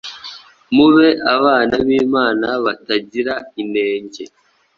mube 0.75 1.07
abana 1.35 1.73
b’Imana 1.85 2.47
batagira 2.65 3.35
inenge, 3.61 4.23